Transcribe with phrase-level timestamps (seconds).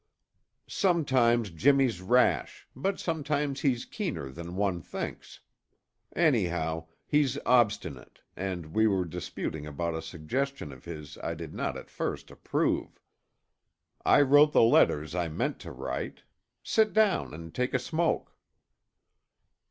[0.65, 5.41] "Sometimes Jimmy's rash, but sometimes he's keener than one thinks.
[6.15, 11.77] Anyhow, he's obstinate and we were disputing about a suggestion of his I did not
[11.77, 12.99] at first approve.
[14.03, 16.23] I wrote the letters I meant to write.
[16.63, 18.35] Sit down and take a smoke."